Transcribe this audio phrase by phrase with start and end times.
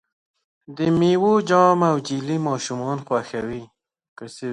[0.77, 3.63] د میوو جام او جیلی ماشومان خوښوي.